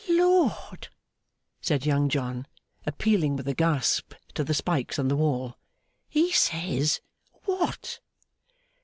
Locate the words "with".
3.35-3.47